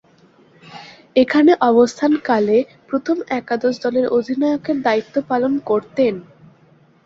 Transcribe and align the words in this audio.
এখানে 1.15 1.51
অবস্থানকালে 1.69 2.57
প্রথম 2.89 3.17
একাদশ 3.39 3.73
দলের 3.83 4.05
অধিনায়কের 4.17 4.77
দায়িত্ব 4.81 5.15
পালন 5.29 5.53
করতেন। 5.69 6.13